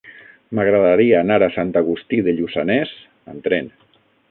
[0.59, 2.97] M'agradaria anar a Sant Agustí de Lluçanès
[3.35, 3.73] amb tren.